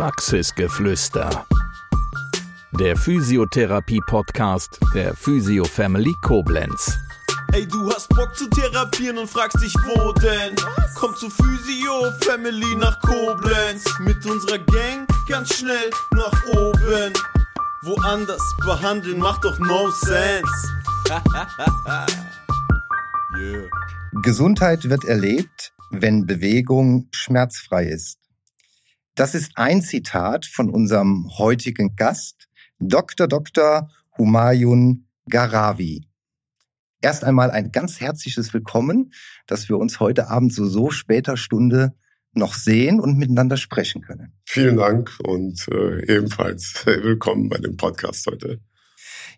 [0.00, 1.44] Praxisgeflüster.
[2.72, 6.96] Der Physiotherapie-Podcast der Physio Family Koblenz.
[7.52, 10.56] Ey, du hast Bock zu therapieren und fragst dich, wo denn?
[10.94, 13.84] Komm zu Physio Family nach Koblenz.
[13.98, 17.12] Mit unserer Gang ganz schnell nach oben.
[17.82, 20.72] Woanders behandeln macht doch no sense.
[23.38, 23.68] yeah.
[24.22, 28.19] Gesundheit wird erlebt, wenn Bewegung schmerzfrei ist.
[29.14, 33.26] Das ist ein Zitat von unserem heutigen Gast, Dr.
[33.26, 33.90] Dr.
[34.16, 36.06] Humayun Garavi.
[37.02, 39.12] Erst einmal ein ganz herzliches Willkommen,
[39.46, 41.94] dass wir uns heute Abend zu so später Stunde
[42.32, 44.32] noch sehen und miteinander sprechen können.
[44.44, 48.60] Vielen Dank und äh, ebenfalls willkommen bei dem Podcast heute.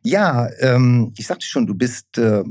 [0.02, 2.44] Ja, ähm, ich sagte schon, du bist äh,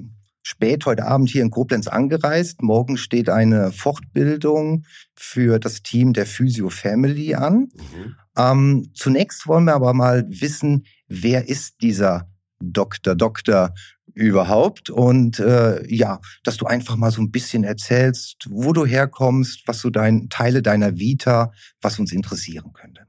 [0.43, 2.61] spät heute Abend hier in Koblenz angereist.
[2.61, 7.69] Morgen steht eine Fortbildung für das Team der Physio Family an.
[7.75, 8.15] Mhm.
[8.37, 13.15] Ähm, zunächst wollen wir aber mal wissen, wer ist dieser Dr.
[13.15, 13.73] Doktor
[14.13, 14.89] überhaupt?
[14.89, 19.79] Und äh, ja, dass du einfach mal so ein bisschen erzählst, wo du herkommst, was
[19.79, 23.01] so dein Teile deiner Vita, was uns interessieren könnte.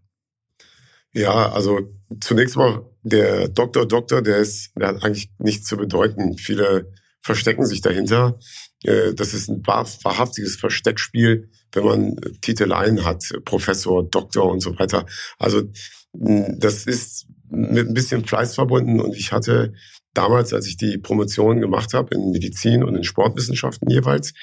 [1.15, 1.81] Ja, also
[2.21, 6.39] zunächst mal der Doktor Doktor, der ist, der hat eigentlich nichts zu bedeuten.
[6.39, 6.91] Viele
[7.23, 8.39] verstecken sich dahinter.
[8.85, 15.07] Äh, das ist ein wahrhaftiges Versteckspiel, wenn man Titeleien hat, Professor, Doktor und so weiter.
[15.39, 15.63] Also
[16.13, 19.73] das ist mit ein bisschen Fleiß verbunden und ich hatte
[20.15, 24.35] damals, als ich die Promotion gemacht habe in Medizin und in Sportwissenschaften jeweils,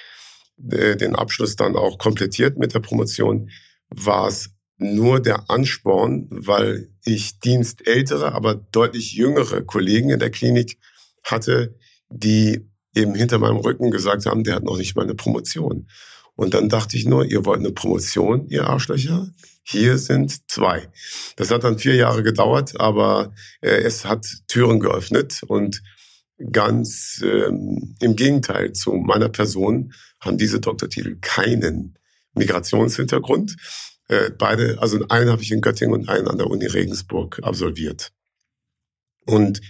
[0.71, 3.49] äh, den Abschluss dann auch komplettiert mit der Promotion,
[3.89, 10.77] war es nur der Ansporn, weil ich dienstältere, aber deutlich jüngere Kollegen in der Klinik
[11.23, 11.75] hatte,
[12.09, 15.87] die eben hinter meinem Rücken gesagt haben, der hat noch nicht mal eine Promotion.
[16.35, 19.29] Und dann dachte ich nur, ihr wollt eine Promotion, ihr Arschlöcher?
[19.63, 20.89] Hier sind zwei.
[21.35, 25.83] Das hat dann vier Jahre gedauert, aber äh, es hat Türen geöffnet und
[26.51, 31.97] ganz ähm, im Gegenteil zu meiner Person haben diese Doktortitel keinen
[32.33, 33.57] Migrationshintergrund.
[34.07, 38.11] Äh, beide, also einen habe ich in Göttingen und einen an der Uni Regensburg absolviert.
[39.25, 39.61] Und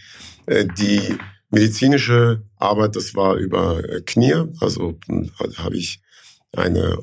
[0.46, 1.18] äh, die
[1.50, 4.46] medizinische Arbeit, das war über äh, Knie.
[4.60, 6.02] Also hm, habe ich
[6.52, 6.98] eine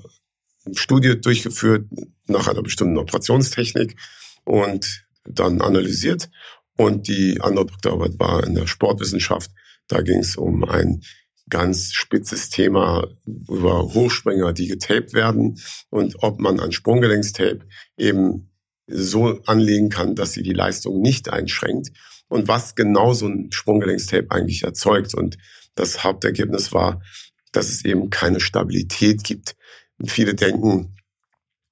[0.74, 1.86] Studie durchgeführt
[2.26, 3.96] nach einer bestimmten Operationstechnik
[4.44, 6.28] und dann analysiert.
[6.76, 9.50] Und die andere Doktorarbeit war in der Sportwissenschaft.
[9.88, 11.02] Da ging es um ein
[11.48, 17.60] ganz spitzes Thema über Hochspringer, die getaped werden und ob man ein Sprunggelenkstape
[17.96, 18.50] eben
[18.86, 21.90] so anlegen kann, dass sie die Leistung nicht einschränkt
[22.28, 25.14] und was genau so ein Sprunggelenkstape eigentlich erzeugt.
[25.14, 25.38] Und
[25.74, 27.02] das Hauptergebnis war,
[27.52, 29.56] dass es eben keine Stabilität gibt.
[29.98, 30.96] Und viele denken,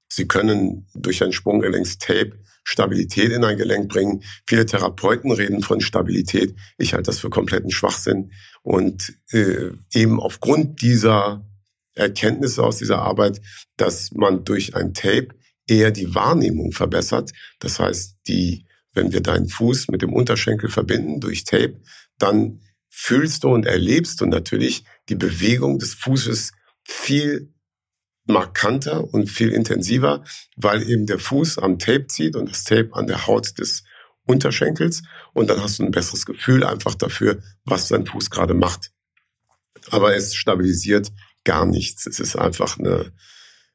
[0.09, 4.25] sie können durch ein Sprunggelenkstape Stabilität in ein Gelenk bringen.
[4.47, 6.57] Viele Therapeuten reden von Stabilität.
[6.79, 8.33] Ich halte das für kompletten Schwachsinn.
[8.63, 11.47] Und äh, eben aufgrund dieser
[11.95, 13.41] Erkenntnisse aus dieser Arbeit,
[13.77, 15.29] dass man durch ein Tape
[15.67, 17.33] eher die Wahrnehmung verbessert.
[17.59, 21.81] Das heißt, die wenn wir deinen Fuß mit dem Unterschenkel verbinden durch Tape,
[22.19, 26.53] dann fühlst du und erlebst du natürlich die Bewegung des Fußes
[26.85, 27.53] viel
[28.27, 30.25] markanter und viel intensiver,
[30.57, 33.85] weil eben der Fuß am Tape zieht und das Tape an der Haut des
[34.27, 35.03] Unterschenkels
[35.35, 38.93] und dann hast du ein besseres Gefühl einfach dafür, was dein Fuß gerade macht.
[39.91, 42.07] Aber es stabilisiert gar nichts.
[42.07, 43.13] Es ist einfach eine,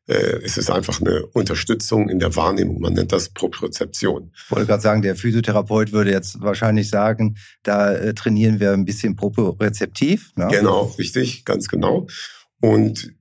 [0.09, 2.79] es ist einfach eine Unterstützung in der Wahrnehmung.
[2.81, 4.31] Man nennt das Propriozeption.
[4.45, 8.85] Ich wollte gerade sagen, der Physiotherapeut würde jetzt wahrscheinlich sagen, da äh, trainieren wir ein
[8.85, 10.31] bisschen propriozeptiv.
[10.35, 10.47] Ne?
[10.49, 12.07] Genau, richtig, ganz genau.
[12.59, 13.13] Und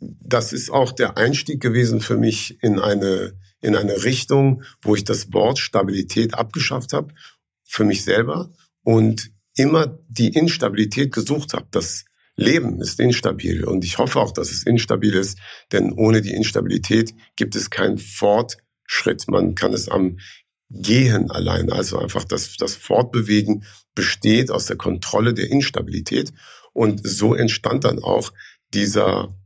[0.00, 5.04] das ist auch der Einstieg gewesen für mich in eine, in eine Richtung, wo ich
[5.04, 7.14] das Wort Stabilität abgeschafft habe,
[7.64, 8.50] für mich selber
[8.82, 11.66] und immer die Instabilität gesucht habe.
[11.70, 12.04] Das
[12.36, 15.38] Leben ist instabil und ich hoffe auch, dass es instabil ist,
[15.70, 19.28] denn ohne die Instabilität gibt es keinen Fortschritt.
[19.28, 20.18] Man kann es am
[20.70, 23.64] Gehen allein, also einfach das, das Fortbewegen
[23.94, 26.32] besteht aus der Kontrolle der Instabilität
[26.72, 28.32] und so entstand dann auch
[28.72, 29.36] dieser,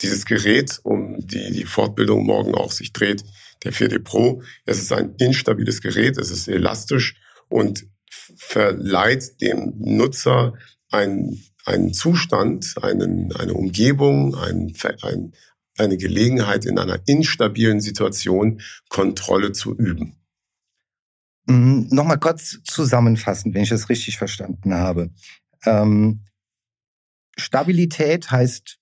[0.00, 3.22] dieses Gerät, um die die Fortbildung morgen auch sich dreht,
[3.62, 4.42] der 4D Pro.
[4.64, 7.86] Es ist ein instabiles Gerät, es ist elastisch und
[8.36, 10.54] verleiht dem Nutzer
[10.90, 15.32] ein einen Zustand, einen, eine Umgebung, ein, ein,
[15.78, 20.16] eine Gelegenheit in einer instabilen Situation Kontrolle zu üben.
[21.46, 25.10] Mhm, Nochmal kurz zusammenfassend, wenn ich das richtig verstanden habe.
[25.64, 26.24] Ähm,
[27.36, 28.79] Stabilität heißt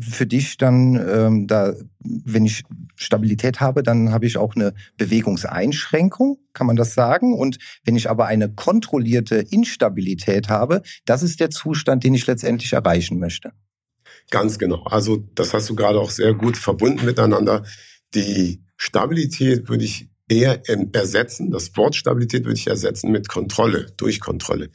[0.00, 2.64] für dich dann, ähm, da, wenn ich
[2.96, 7.34] Stabilität habe, dann habe ich auch eine Bewegungseinschränkung, kann man das sagen?
[7.34, 12.72] Und wenn ich aber eine kontrollierte Instabilität habe, das ist der Zustand, den ich letztendlich
[12.72, 13.52] erreichen möchte.
[14.30, 14.82] Ganz genau.
[14.84, 17.64] Also das hast du gerade auch sehr gut verbunden miteinander.
[18.14, 20.62] Die Stabilität würde ich eher
[20.94, 24.70] ersetzen, das Wort Stabilität würde ich ersetzen mit Kontrolle, durch Kontrolle.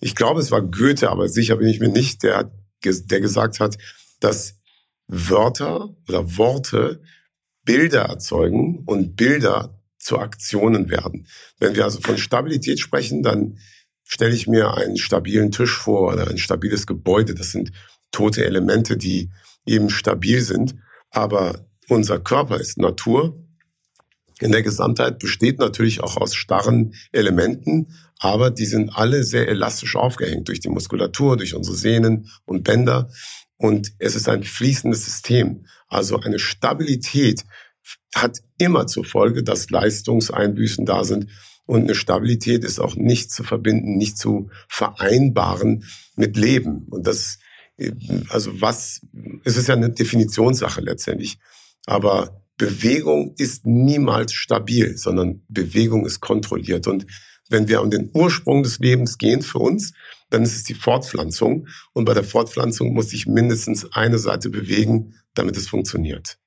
[0.00, 2.52] Ich glaube, es war Goethe, aber sicher bin ich mir nicht, der,
[2.84, 3.78] der gesagt hat,
[4.22, 4.54] dass
[5.08, 7.02] Wörter oder Worte
[7.64, 11.28] Bilder erzeugen und Bilder zu Aktionen werden.
[11.58, 13.58] Wenn wir also von Stabilität sprechen, dann
[14.04, 17.34] stelle ich mir einen stabilen Tisch vor oder ein stabiles Gebäude.
[17.34, 17.72] Das sind
[18.10, 19.30] tote Elemente, die
[19.64, 20.74] eben stabil sind.
[21.10, 23.38] Aber unser Körper ist Natur.
[24.40, 29.94] In der Gesamtheit besteht natürlich auch aus starren Elementen, aber die sind alle sehr elastisch
[29.94, 33.08] aufgehängt durch die Muskulatur, durch unsere Sehnen und Bänder.
[33.56, 35.66] Und es ist ein fließendes System.
[35.88, 37.44] Also eine Stabilität
[38.14, 41.28] hat immer zur Folge, dass Leistungseinbüßen da sind.
[41.64, 45.84] Und eine Stabilität ist auch nicht zu verbinden, nicht zu vereinbaren
[46.16, 46.86] mit Leben.
[46.90, 47.38] Und das,
[48.28, 49.00] also was,
[49.44, 51.38] es ist ja eine Definitionssache letztendlich.
[51.86, 56.86] Aber Bewegung ist niemals stabil, sondern Bewegung ist kontrolliert.
[56.86, 57.06] Und
[57.48, 59.92] wenn wir an den Ursprung des Lebens gehen für uns,
[60.32, 61.68] dann ist es die Fortpflanzung.
[61.92, 66.38] Und bei der Fortpflanzung muss sich mindestens eine Seite bewegen, damit es funktioniert.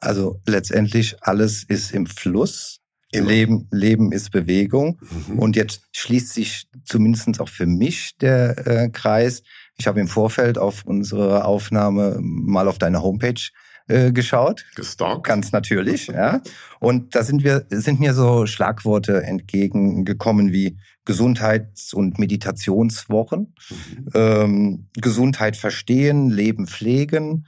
[0.00, 2.80] Also letztendlich alles ist im Fluss.
[3.12, 3.28] Immer.
[3.28, 5.00] Leben, Leben ist Bewegung.
[5.28, 5.38] Mhm.
[5.38, 9.42] Und jetzt schließt sich zumindest auch für mich der äh, Kreis.
[9.78, 13.40] Ich habe im Vorfeld auf unsere Aufnahme mal auf deine Homepage
[13.88, 14.64] äh, geschaut.
[14.74, 15.24] Gestalkt.
[15.24, 16.40] Ganz natürlich, ja.
[16.80, 24.08] Und da sind wir, sind mir so Schlagworte entgegengekommen wie Gesundheits- und Meditationswochen, mhm.
[24.14, 27.46] ähm, Gesundheit verstehen, Leben pflegen,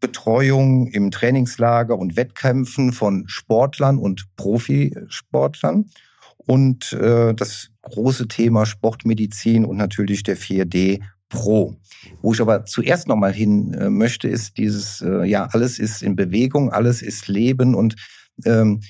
[0.00, 5.90] Betreuung im Trainingslager und Wettkämpfen von Sportlern und Profisportlern
[6.38, 11.76] und äh, das große Thema Sportmedizin und natürlich der 4D Pro.
[12.20, 16.16] Wo ich aber zuerst nochmal hin äh, möchte, ist dieses, äh, ja, alles ist in
[16.16, 17.96] Bewegung, alles ist Leben und
[18.44, 18.80] ähm,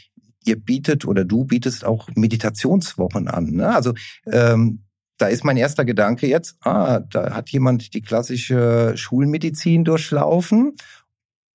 [0.44, 3.50] ihr bietet oder du bietest auch Meditationswochen an.
[3.52, 3.72] Ne?
[3.72, 3.92] Also
[4.26, 4.84] ähm,
[5.18, 10.76] da ist mein erster Gedanke jetzt, ah, da hat jemand die klassische Schulmedizin durchlaufen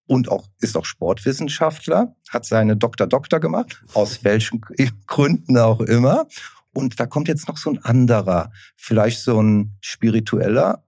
[0.07, 4.61] und auch ist auch Sportwissenschaftler, hat seine Doktor Doktor gemacht, aus welchen
[5.07, 6.27] Gründen auch immer.
[6.75, 10.83] Und da kommt jetzt noch so ein anderer, vielleicht so ein spiritueller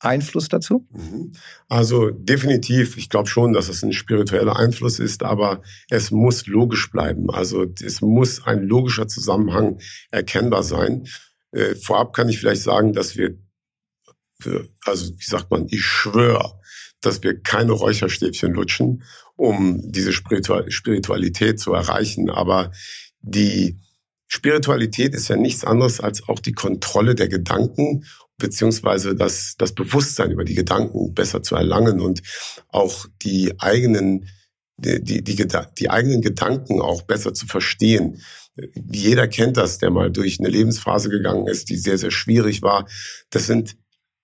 [0.00, 0.86] Einfluss dazu?
[0.90, 1.32] Mhm.
[1.68, 6.90] Also definitiv, ich glaube schon, dass es ein spiritueller Einfluss ist, aber es muss logisch
[6.90, 7.30] bleiben.
[7.30, 9.78] Also es muss ein logischer Zusammenhang
[10.10, 11.06] erkennbar sein.
[11.52, 13.38] Äh, vorab kann ich vielleicht sagen, dass wir,
[14.84, 16.58] also wie sagt man, ich schwöre,
[17.00, 19.04] dass wir keine Räucherstäbchen lutschen,
[19.36, 22.30] um diese Spiritualität zu erreichen.
[22.30, 22.72] Aber
[23.20, 23.78] die
[24.28, 28.04] Spiritualität ist ja nichts anderes als auch die Kontrolle der Gedanken
[28.38, 32.22] beziehungsweise das, das Bewusstsein über die Gedanken besser zu erlangen und
[32.68, 34.28] auch die eigenen,
[34.76, 35.46] die, die, die,
[35.78, 38.22] die eigenen Gedanken auch besser zu verstehen.
[38.74, 42.88] Jeder kennt das, der mal durch eine Lebensphase gegangen ist, die sehr, sehr schwierig war.
[43.30, 43.76] Das sind,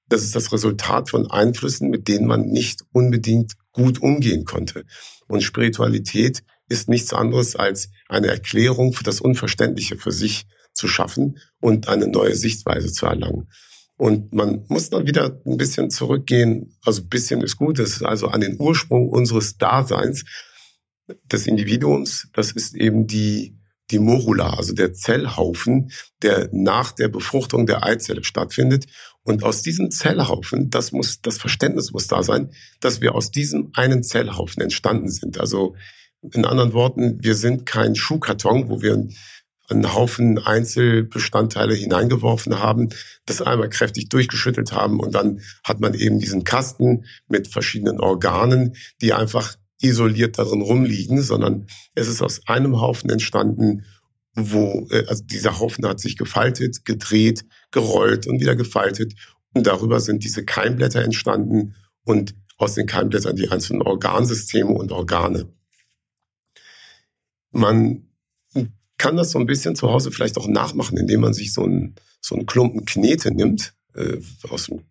[0.09, 4.85] das ist das Resultat von Einflüssen, mit denen man nicht unbedingt gut umgehen konnte.
[5.27, 11.39] Und Spiritualität ist nichts anderes als eine Erklärung für das Unverständliche für sich zu schaffen
[11.61, 13.49] und eine neue Sichtweise zu erlangen.
[13.97, 18.03] Und man muss dann wieder ein bisschen zurückgehen, also ein bisschen ist gut, das ist
[18.03, 20.25] also an den Ursprung unseres Daseins
[21.25, 22.29] des Individuums.
[22.33, 23.57] Das ist eben die,
[23.91, 28.87] die Morula, also der Zellhaufen, der nach der Befruchtung der Eizelle stattfindet.
[29.23, 32.51] Und aus diesem Zellhaufen, das muss, das Verständnis muss da sein,
[32.81, 35.39] dass wir aus diesem einen Zellhaufen entstanden sind.
[35.39, 35.77] Also
[36.33, 39.07] in anderen Worten, wir sind kein Schuhkarton, wo wir
[39.69, 42.91] einen Haufen Einzelbestandteile hineingeworfen haben,
[43.27, 48.77] das einmal kräftig durchgeschüttelt haben und dann hat man eben diesen Kasten mit verschiedenen Organen,
[49.01, 53.85] die einfach isoliert darin rumliegen, sondern es ist aus einem Haufen entstanden,
[54.35, 59.15] wo äh, also dieser Haufen hat sich gefaltet, gedreht, gerollt und wieder gefaltet
[59.55, 65.54] und darüber sind diese Keimblätter entstanden und aus den Keimblättern die einzelnen Organsysteme und Organe.
[67.55, 68.11] Man
[68.99, 71.95] kann das so ein bisschen zu Hause vielleicht auch nachmachen, indem man sich so einen,
[72.21, 74.19] so einen Klumpen Knete nimmt, äh,
[74.49, 74.85] aus dem,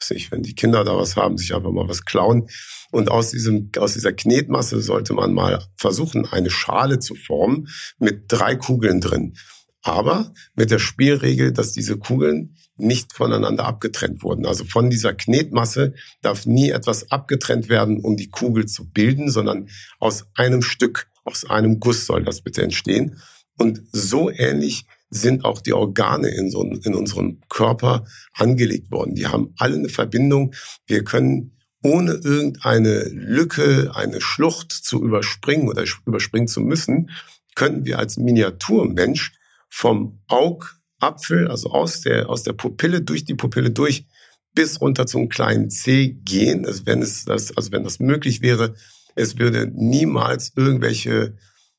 [0.00, 2.48] weiß nicht, wenn die Kinder da was haben, sich einfach mal was klauen.
[2.90, 8.24] Und aus diesem, aus dieser Knetmasse sollte man mal versuchen, eine Schale zu formen mit
[8.28, 9.34] drei Kugeln drin.
[9.82, 14.46] aber mit der Spielregel, dass diese Kugeln nicht voneinander abgetrennt wurden.
[14.46, 19.68] Also von dieser Knetmasse darf nie etwas abgetrennt werden, um die Kugel zu bilden, sondern
[19.98, 23.20] aus einem Stück, aus einem Guss soll das bitte entstehen.
[23.58, 29.14] Und so ähnlich sind auch die Organe in, so, in unserem Körper angelegt worden.
[29.14, 30.54] Die haben alle eine Verbindung.
[30.86, 37.10] Wir können ohne irgendeine Lücke, eine Schlucht zu überspringen oder überspringen zu müssen,
[37.54, 39.32] können wir als Miniaturmensch
[39.68, 44.06] vom Augapfel, also aus der, aus der Pupille, durch die Pupille durch,
[44.54, 46.66] bis runter zum kleinen C gehen.
[46.66, 48.74] Also wenn es das, also wenn das möglich wäre,
[49.14, 51.36] es würde niemals irgendwelche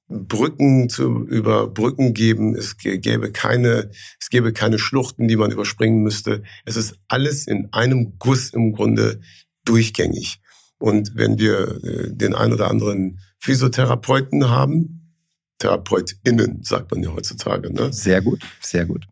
[0.07, 2.55] Brücken zu überbrücken geben.
[2.55, 6.43] Es gäbe keine, es gäbe keine Schluchten, die man überspringen müsste.
[6.65, 9.21] Es ist alles in einem Guss im Grunde
[9.63, 10.41] durchgängig.
[10.79, 15.15] Und wenn wir äh, den ein oder anderen Physiotherapeuten haben,
[15.59, 17.71] TherapeutInnen, sagt man ja heutzutage.
[17.71, 17.93] Ne?
[17.93, 19.05] Sehr gut, sehr gut.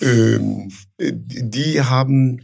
[0.00, 2.40] Ähm, die haben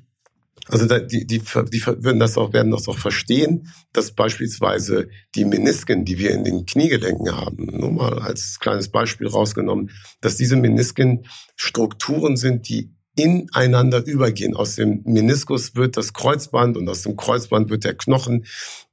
[0.68, 6.04] also die, die, die würden das auch, werden das auch verstehen, dass beispielsweise die Menisken,
[6.04, 11.26] die wir in den Kniegelenken haben, nur mal als kleines Beispiel rausgenommen, dass diese Menisken
[11.56, 14.54] Strukturen sind, die ineinander übergehen.
[14.54, 18.44] Aus dem Meniskus wird das Kreuzband und aus dem Kreuzband wird der Knochen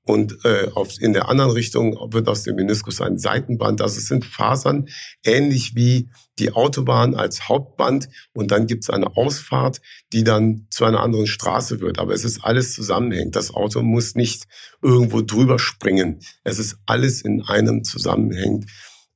[0.05, 3.81] und äh, auf, in der anderen Richtung wird aus dem Meniskus ein Seitenband.
[3.81, 4.87] Also es sind Fasern,
[5.23, 9.81] ähnlich wie die Autobahn als Hauptband und dann gibt es eine Ausfahrt,
[10.13, 11.97] die dann zu einer anderen Straße wird.
[11.97, 13.35] Aber es ist alles zusammenhängend.
[13.35, 14.43] Das Auto muss nicht
[14.83, 16.19] irgendwo drüber springen.
[16.43, 18.67] Es ist alles in einem Zusammenhang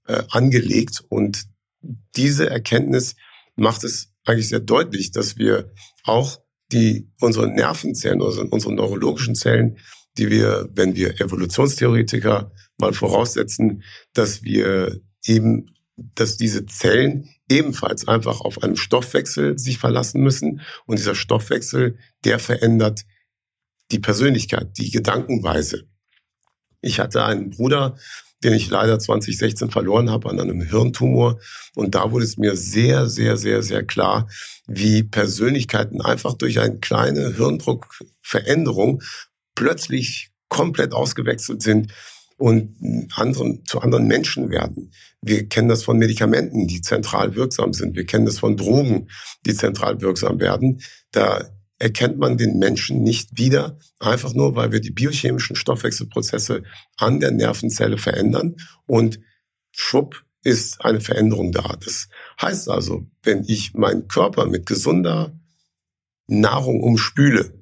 [0.08, 1.46] äh, angelegt und
[2.16, 3.16] diese Erkenntnis
[3.56, 5.72] macht es eigentlich sehr deutlich, dass wir
[6.04, 6.40] auch
[6.72, 9.78] die, unsere Nervenzellen, also unsere neurologischen Zellen,
[10.18, 18.42] die wir, wenn wir Evolutionstheoretiker mal voraussetzen, dass wir eben, dass diese Zellen ebenfalls einfach
[18.42, 20.62] auf einen Stoffwechsel sich verlassen müssen.
[20.86, 23.06] Und dieser Stoffwechsel, der verändert
[23.92, 25.88] die Persönlichkeit, die Gedankenweise.
[26.82, 27.98] Ich hatte einen Bruder,
[28.44, 31.40] den ich leider 2016 verloren habe an einem Hirntumor.
[31.76, 34.30] Und da wurde es mir sehr, sehr, sehr, sehr klar,
[34.68, 39.02] wie Persönlichkeiten einfach durch eine kleine Hirndruckveränderung
[39.60, 41.92] plötzlich komplett ausgewechselt sind
[42.38, 42.78] und
[43.14, 44.94] anderen, zu anderen Menschen werden.
[45.22, 47.98] Wir kennen das von Medikamenten, die zentral wirksam sind.
[47.98, 49.10] Wir kennen das von Drogen,
[49.46, 50.82] die zentral wirksam werden.
[51.12, 56.64] Da erkennt man den Menschen nicht wieder, einfach nur, weil wir die biochemischen Stoffwechselprozesse
[56.96, 59.20] an der Nervenzelle verändern und
[59.72, 61.76] schwupp ist eine Veränderung da.
[61.84, 62.08] Das
[62.42, 65.38] heißt also, wenn ich meinen Körper mit gesunder
[66.28, 67.59] Nahrung umspüle,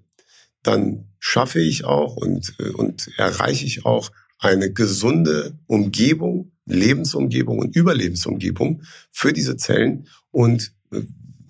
[0.67, 8.83] dann schaffe ich auch und, und erreiche ich auch eine gesunde Umgebung, Lebensumgebung und Überlebensumgebung
[9.09, 10.73] für diese Zellen und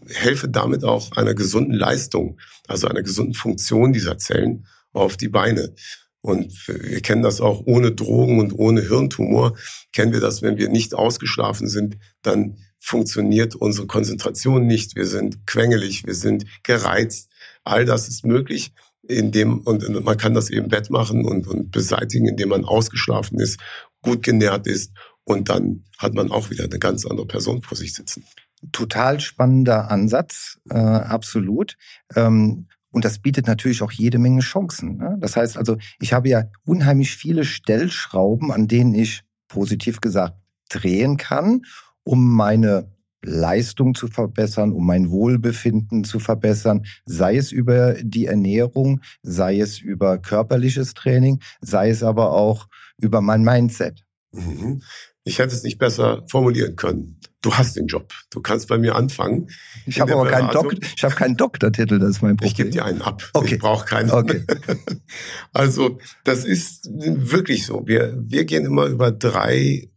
[0.07, 5.73] helfe damit auch einer gesunden Leistung, also einer gesunden Funktion dieser Zellen auf die Beine.
[6.21, 9.57] Und wir kennen das auch ohne Drogen und ohne Hirntumor,
[9.93, 14.95] kennen wir das, wenn wir nicht ausgeschlafen sind, dann funktioniert unsere Konzentration nicht.
[14.95, 17.29] Wir sind quengelig, wir sind gereizt.
[17.63, 18.73] All das ist möglich,
[19.07, 23.59] indem, und man kann das eben wettmachen und, und beseitigen, indem man ausgeschlafen ist,
[24.01, 24.91] gut genährt ist
[25.23, 28.23] und dann hat man auch wieder eine ganz andere Person vor sich sitzen
[28.71, 31.75] total spannender Ansatz, äh, absolut.
[32.15, 34.97] Ähm, und das bietet natürlich auch jede Menge Chancen.
[34.97, 35.17] Ne?
[35.19, 40.37] Das heißt also, ich habe ja unheimlich viele Stellschrauben, an denen ich positiv gesagt
[40.69, 41.61] drehen kann,
[42.03, 42.91] um meine
[43.23, 49.79] Leistung zu verbessern, um mein Wohlbefinden zu verbessern, sei es über die Ernährung, sei es
[49.79, 54.03] über körperliches Training, sei es aber auch über mein Mindset.
[54.31, 54.81] Mhm.
[55.23, 57.19] Ich hätte es nicht besser formulieren können.
[57.41, 58.13] Du hast den Job.
[58.29, 59.49] Du kannst bei mir anfangen.
[59.85, 62.49] Ich habe aber keinen, Dok ich hab keinen Doktortitel, das ist mein Problem.
[62.49, 63.29] Ich gebe dir einen ab.
[63.33, 63.55] Okay.
[63.55, 64.09] Ich brauche keinen.
[64.11, 64.43] Okay.
[65.53, 67.87] Also das ist wirklich so.
[67.87, 69.89] Wir, wir gehen immer über drei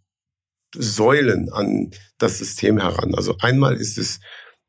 [0.74, 3.14] Säulen an das System heran.
[3.14, 4.20] Also einmal ist es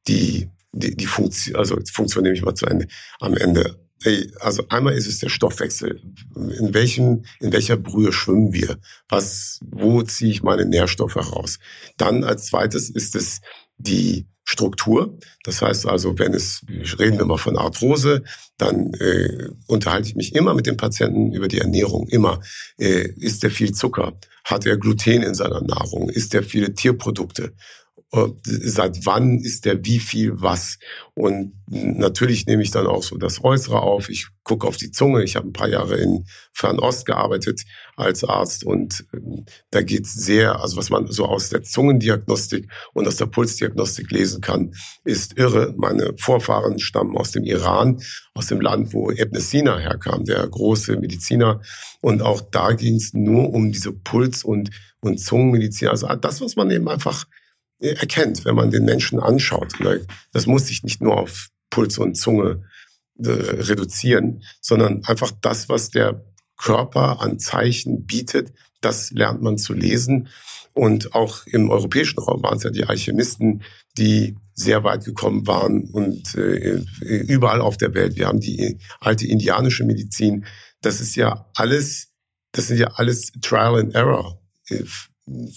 [0.07, 2.87] die, die, die Funktion, also Funktion nehme ich mal zu Ende,
[3.19, 3.77] am Ende
[4.39, 6.01] also einmal ist es der Stoffwechsel.
[6.35, 8.79] In welchem, in welcher Brühe schwimmen wir?
[9.09, 11.59] Was, wo ziehe ich meine Nährstoffe raus?
[11.97, 13.41] Dann als zweites ist es
[13.77, 15.17] die Struktur.
[15.43, 16.61] Das heißt also, wenn es,
[16.99, 18.23] reden wir mal von Arthrose,
[18.57, 22.09] dann äh, unterhalte ich mich immer mit dem Patienten über die Ernährung.
[22.09, 22.41] Immer.
[22.77, 24.13] Äh, ist der viel Zucker?
[24.43, 26.09] Hat er Gluten in seiner Nahrung?
[26.09, 27.53] Ist der viele Tierprodukte?
[28.43, 30.79] Seit wann ist der wie viel was.
[31.13, 34.09] Und natürlich nehme ich dann auch so das Äußere auf.
[34.09, 35.23] Ich gucke auf die Zunge.
[35.23, 37.61] Ich habe ein paar Jahre in Fernost gearbeitet
[37.95, 43.07] als Arzt und ähm, da geht sehr, also was man so aus der Zungendiagnostik und
[43.07, 44.73] aus der Pulsdiagnostik lesen kann,
[45.05, 45.73] ist irre.
[45.77, 48.01] Meine Vorfahren stammen aus dem Iran,
[48.33, 51.61] aus dem Land, wo Ibn Sina herkam, der große Mediziner.
[52.01, 55.87] Und auch da ging es nur um diese Puls- und, und Zungenmedizin.
[55.87, 57.25] Also das, was man eben einfach
[57.81, 59.73] erkennt, wenn man den Menschen anschaut.
[60.31, 62.63] Das muss sich nicht nur auf Puls und Zunge
[63.17, 66.23] äh, reduzieren, sondern einfach das, was der
[66.57, 70.29] Körper an Zeichen bietet, das lernt man zu lesen.
[70.73, 73.63] Und auch im europäischen Raum waren es ja die Alchemisten,
[73.97, 78.15] die sehr weit gekommen waren und äh, überall auf der Welt.
[78.15, 80.45] Wir haben die alte indianische Medizin.
[80.81, 82.09] Das ist ja alles,
[82.53, 84.83] das sind ja alles Trial and Error äh,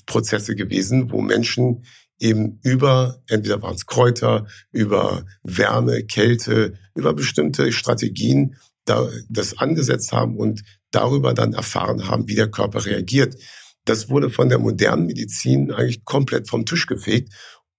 [0.07, 1.85] Prozesse gewesen, wo Menschen
[2.19, 10.13] eben über, entweder waren es Kräuter, über Wärme, Kälte, über bestimmte Strategien da, das angesetzt
[10.13, 13.37] haben und darüber dann erfahren haben, wie der Körper reagiert.
[13.85, 17.33] Das wurde von der modernen Medizin eigentlich komplett vom Tisch gefegt.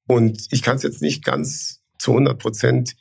[0.08, 2.96] Und ich kann es jetzt nicht ganz zu 100 Prozent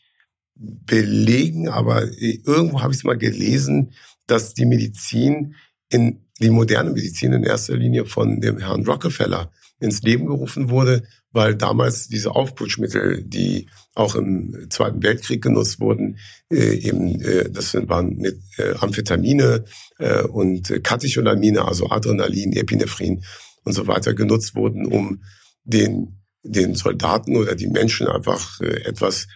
[0.54, 3.92] belegen, aber irgendwo habe ich es mal gelesen,
[4.26, 5.56] dass die Medizin
[5.90, 11.04] in die moderne Medizin in erster Linie von dem Herrn Rockefeller ins Leben gerufen wurde,
[11.30, 16.18] weil damals diese Aufputschmittel, die auch im Zweiten Weltkrieg genutzt wurden,
[16.50, 19.64] äh, eben äh, das waren mit äh, Amphetamine
[19.98, 23.24] äh, und Katecholamine, also Adrenalin, Epinephrin
[23.64, 25.22] und so weiter genutzt wurden, um
[25.64, 29.26] den den Soldaten oder die Menschen einfach äh, etwas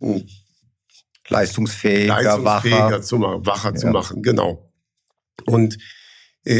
[0.00, 0.26] hm,
[1.28, 3.74] leistungsfähiger, leistungsfähiger wacher, zu, wacher ja.
[3.74, 4.72] zu machen, genau.
[5.44, 5.78] Und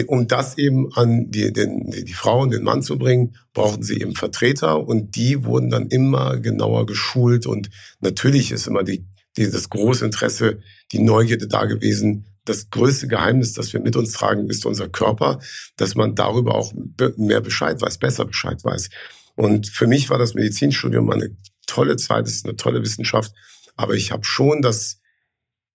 [0.07, 4.01] um das eben an die, den, die Frau und den Mann zu bringen, brauchten sie
[4.01, 7.71] eben Vertreter und die wurden dann immer genauer geschult und
[8.01, 9.07] natürlich ist immer die,
[9.37, 10.61] die, das große Interesse,
[10.93, 12.27] die Neugierde da gewesen.
[12.45, 15.41] Das größte Geheimnis, das wir mit uns tragen, ist unser Körper,
[15.77, 16.73] dass man darüber auch
[17.17, 18.91] mehr Bescheid weiß, besser Bescheid weiß.
[19.37, 23.33] Und für mich war das Medizinstudium eine tolle Zeit, es ist eine tolle Wissenschaft,
[23.77, 24.98] aber ich habe schon das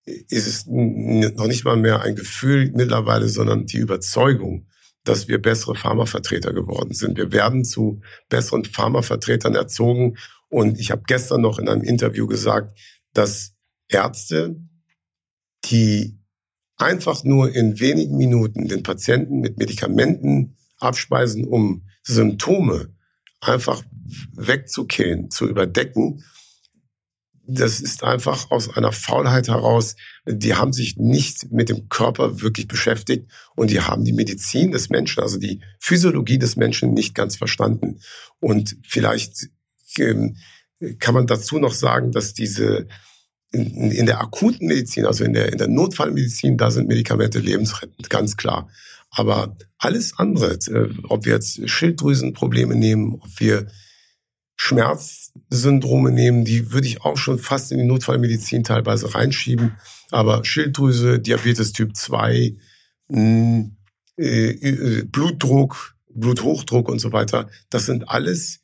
[0.06, 4.68] ist es noch nicht mal mehr ein Gefühl mittlerweile, sondern die Überzeugung,
[5.04, 7.18] dass wir bessere Pharmavertreter geworden sind.
[7.18, 10.18] Wir werden zu besseren Pharmavertretern erzogen.
[10.50, 12.78] Und ich habe gestern noch in einem Interview gesagt,
[13.14, 13.54] dass
[13.90, 14.62] Ärzte,
[15.66, 16.20] die
[16.78, 22.94] einfach nur in wenigen Minuten den Patienten mit Medikamenten abspeisen, um Symptome
[23.40, 23.84] einfach
[24.34, 26.24] wegzukillen, zu überdecken,
[27.46, 29.96] das ist einfach aus einer Faulheit heraus.
[30.26, 34.90] Die haben sich nicht mit dem Körper wirklich beschäftigt und die haben die Medizin des
[34.90, 38.00] Menschen, also die Physiologie des Menschen nicht ganz verstanden.
[38.40, 39.50] Und vielleicht
[39.98, 40.38] ähm,
[41.00, 42.88] kann man dazu noch sagen, dass diese
[43.52, 48.10] in, in der akuten Medizin, also in der, in der Notfallmedizin, da sind Medikamente lebensrettend,
[48.10, 48.70] ganz klar.
[49.12, 53.68] Aber alles andere, äh, ob wir jetzt Schilddrüsenprobleme nehmen, ob wir
[54.56, 59.78] Schmerzsyndrome nehmen, die würde ich auch schon fast in die Notfallmedizin teilweise reinschieben.
[60.12, 62.56] Aber Schilddrüse, Diabetes Typ 2,
[63.10, 63.72] mh,
[64.18, 68.60] äh, äh, Blutdruck, Bluthochdruck und so weiter, das sind alles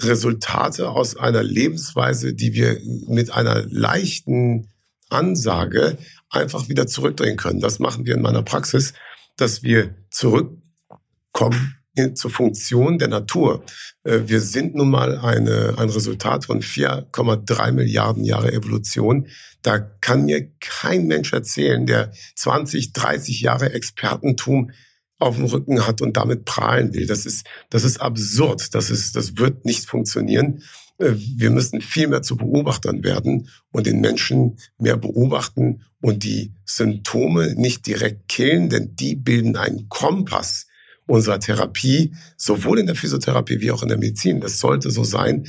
[0.00, 4.68] Resultate aus einer Lebensweise, die wir mit einer leichten
[5.08, 7.60] Ansage einfach wieder zurückdrehen können.
[7.60, 8.94] Das machen wir in meiner Praxis,
[9.36, 11.75] dass wir zurückkommen
[12.14, 13.64] zur Funktion der Natur.
[14.04, 19.28] Äh, wir sind nun mal eine, ein Resultat von 4,3 Milliarden Jahre Evolution.
[19.62, 24.70] Da kann mir kein Mensch erzählen, der 20, 30 Jahre Expertentum
[25.18, 27.06] auf dem Rücken hat und damit prahlen will.
[27.06, 28.74] Das ist, das ist absurd.
[28.74, 30.62] Das ist, das wird nicht funktionieren.
[30.98, 36.54] Äh, wir müssen viel mehr zu Beobachtern werden und den Menschen mehr beobachten und die
[36.64, 40.65] Symptome nicht direkt killen, denn die bilden einen Kompass
[41.06, 44.40] unserer Therapie, sowohl in der Physiotherapie wie auch in der Medizin.
[44.40, 45.46] Das sollte so sein.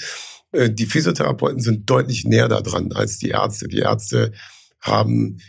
[0.52, 3.68] Äh, die Physiotherapeuten sind deutlich näher daran als die Ärzte.
[3.68, 4.32] Die Ärzte
[4.80, 5.40] haben,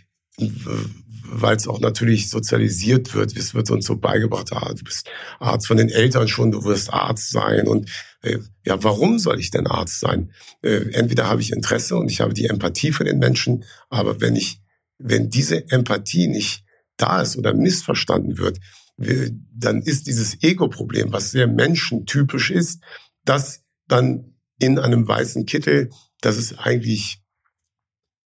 [1.31, 5.09] weil es auch natürlich sozialisiert wird, es wird uns so beigebracht, ah, du bist
[5.41, 7.67] Arzt von den Eltern schon, du wirst Arzt sein.
[7.67, 7.91] Und
[8.23, 10.33] äh, ja, warum soll ich denn Arzt sein?
[10.63, 14.37] Äh, entweder habe ich Interesse und ich habe die Empathie für den Menschen, aber wenn
[14.37, 14.61] ich,
[14.99, 16.65] wenn diese Empathie nicht
[16.97, 18.59] da ist oder missverstanden wird,
[18.99, 22.83] dann ist dieses Ego-Problem, was sehr menschentypisch ist,
[23.25, 27.23] das dann in einem weißen Kittel, das ist eigentlich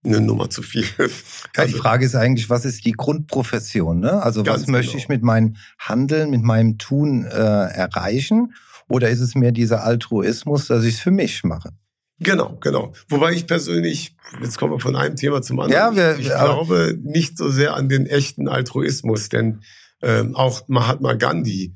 [0.04, 0.86] eine Nummer zu viel.
[1.58, 4.00] Ja, die Frage ist eigentlich, was ist die Grundprofession?
[4.00, 4.22] Ne?
[4.24, 5.04] Also was möchte genau.
[5.04, 8.54] ich mit meinem Handeln, mit meinem Tun äh, erreichen?
[8.88, 11.72] Oder ist es mehr dieser Altruismus, dass ich es für mich mache?
[12.20, 12.94] Genau, genau.
[13.10, 16.54] Wobei ich persönlich, jetzt kommen wir von einem Thema zum anderen, Ja, wir- ich aber-
[16.66, 19.62] glaube nicht so sehr an den echten Altruismus, denn
[20.02, 21.76] ähm, auch Mahatma Gandhi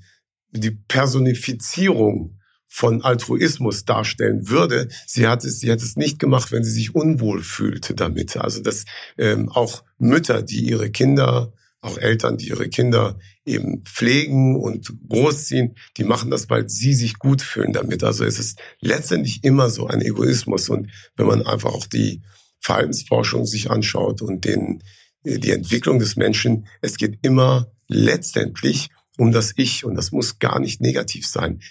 [0.51, 6.63] die Personifizierung von Altruismus darstellen würde, sie hat es, sie hat es nicht gemacht, wenn
[6.63, 8.35] sie sich unwohl fühlte damit.
[8.35, 8.85] Also dass
[9.17, 15.75] ähm, auch Mütter, die ihre Kinder, auch Eltern, die ihre Kinder eben pflegen und großziehen,
[15.97, 18.03] die machen das, weil sie sich gut fühlen damit.
[18.03, 20.69] Also es ist letztendlich immer so ein Egoismus.
[20.69, 22.23] Und wenn man einfach auch die
[22.59, 24.81] Verhaltensforschung sich anschaut und den,
[25.23, 30.59] die Entwicklung des Menschen, es geht immer letztendlich um das Ich und das muss gar
[30.59, 31.61] nicht negativ sein.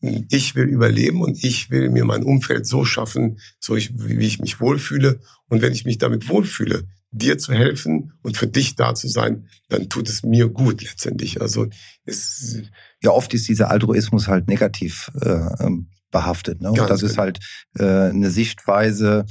[0.00, 4.40] Ich will überleben und ich will mir mein Umfeld so schaffen, so ich, wie ich
[4.40, 5.20] mich wohlfühle.
[5.48, 9.48] Und wenn ich mich damit wohlfühle, dir zu helfen und für dich da zu sein,
[9.68, 11.40] dann tut es mir gut letztendlich.
[11.40, 11.66] Also
[12.04, 12.62] es,
[13.02, 16.60] Ja, oft ist dieser Altruismus halt negativ äh, ähm, behaftet.
[16.60, 16.70] Ne?
[16.70, 17.22] Und Ganz das ist genau.
[17.22, 17.40] halt
[17.78, 19.26] äh, eine Sichtweise.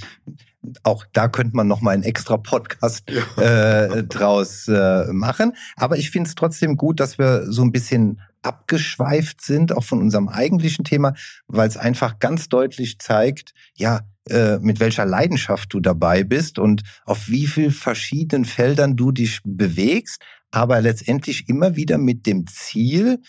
[0.84, 5.54] Auch da könnte man noch mal einen extra Podcast äh, draus äh, machen.
[5.76, 10.00] Aber ich finde es trotzdem gut, dass wir so ein bisschen abgeschweift sind, auch von
[10.00, 11.14] unserem eigentlichen Thema,
[11.48, 16.84] weil es einfach ganz deutlich zeigt, ja, äh, mit welcher Leidenschaft du dabei bist und
[17.06, 23.20] auf wie viel verschiedenen Feldern du dich bewegst, aber letztendlich immer wieder mit dem Ziel,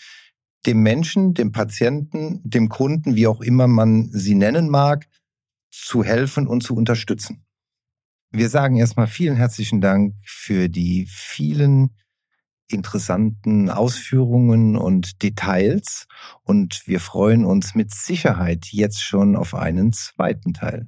[0.65, 5.07] dem Menschen, dem Patienten, dem Kunden, wie auch immer man sie nennen mag,
[5.71, 7.45] zu helfen und zu unterstützen.
[8.31, 11.95] Wir sagen erstmal vielen herzlichen Dank für die vielen
[12.71, 16.07] interessanten Ausführungen und Details
[16.43, 20.87] und wir freuen uns mit Sicherheit jetzt schon auf einen zweiten Teil.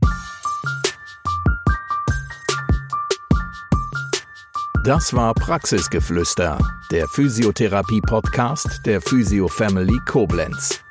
[4.84, 6.58] Das war Praxisgeflüster,
[6.92, 10.82] der Physiotherapie-Podcast der Physio Family Koblenz.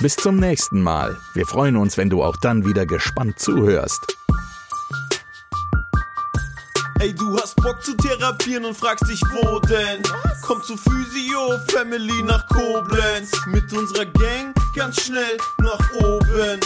[0.00, 1.16] Bis zum nächsten Mal.
[1.34, 4.16] Wir freuen uns, wenn du auch dann wieder gespannt zuhörst.
[6.98, 10.02] Ey, du hast Bock zu therapieren und fragst dich, wo denn?
[10.42, 13.30] Komm zu Physio Family nach Koblenz.
[13.46, 16.58] Mit unserer Gang ganz schnell nach oben.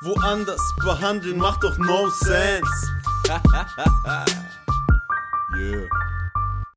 [0.00, 2.66] Woanders behandeln macht doch no sense.
[5.58, 6.07] yeah.